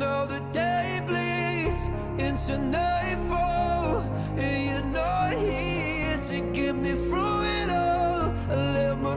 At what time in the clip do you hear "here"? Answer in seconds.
5.34-6.18